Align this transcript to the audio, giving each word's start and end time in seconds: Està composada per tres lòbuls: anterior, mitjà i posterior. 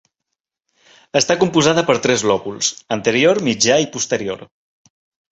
Està 1.19 1.35
composada 1.43 1.83
per 1.89 1.95
tres 2.05 2.23
lòbuls: 2.31 2.69
anterior, 2.97 3.41
mitjà 3.49 3.77
i 3.85 3.91
posterior. 3.97 4.41